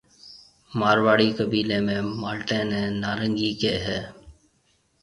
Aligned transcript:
مارواڙِي 0.79 1.29
قيبيلي 1.37 1.79
۾ 1.89 1.95
مالٽي 2.21 2.59
نَي 2.69 2.81
نارنگِي 3.01 3.51
ڪهيَ 3.61 3.77
هيَ۔ 3.85 3.99